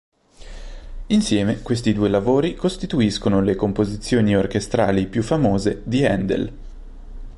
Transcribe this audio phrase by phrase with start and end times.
[1.09, 6.53] Insieme, questi due lavori costituiscono le composizioni orchestrali più famose di Händel.